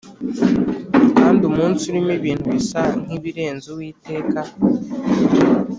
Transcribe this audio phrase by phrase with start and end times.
[1.17, 4.39] kandi umunsi urimo ibintu bisa nkibirenze uwiteka